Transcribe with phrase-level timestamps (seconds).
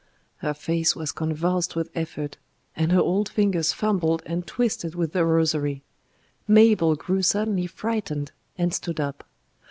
[0.37, 2.37] Her face was convulsed with effort,
[2.75, 5.83] and her old fingers fumbled and twisted with the rosary.
[6.47, 9.23] Mabel grew suddenly frightened, and stood up.